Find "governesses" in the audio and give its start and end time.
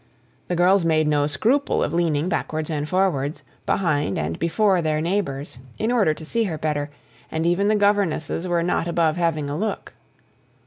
7.75-8.47